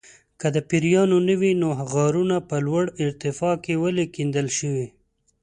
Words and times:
که 0.39 0.47
د 0.55 0.57
پیریانو 0.69 1.17
نه 1.27 1.35
وي 1.41 1.51
نو 1.61 1.69
غارونه 1.93 2.37
په 2.49 2.55
لوړه 2.65 2.91
ارتفاع 3.05 3.55
کې 3.63 3.73
ولې 3.83 4.05
کیندل 4.15 4.47
شوي. 4.57 4.87